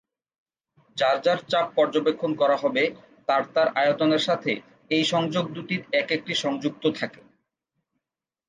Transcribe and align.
যার 0.97 1.17
যার 1.21 1.39
চাপ 1.47 1.67
পর্যবেক্ষণ 1.75 2.31
করা 2.35 2.57
হবে 2.57 2.83
তার 3.27 3.43
তার 3.53 3.67
আয়তনের 3.75 4.23
সাথে 4.27 4.51
এই 4.91 5.03
সংযোগ 5.05 5.45
দুটির 5.55 5.81
এক-একটি 5.93 6.33
সংযুক্ত 6.35 6.83
থাকে। 6.99 7.21